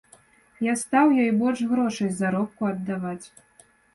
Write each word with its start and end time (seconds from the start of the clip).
Я 0.67 0.71
стаў 0.83 1.11
ёй 1.25 1.29
больш 1.41 1.61
грошай 1.73 2.09
з 2.13 2.17
заробку 2.21 2.61
аддаваць. 2.73 3.25